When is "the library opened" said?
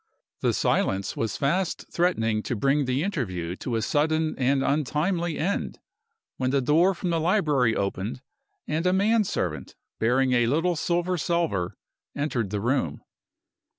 7.11-8.23